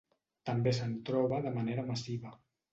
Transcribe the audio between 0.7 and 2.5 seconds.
se'n troba de manera massiva.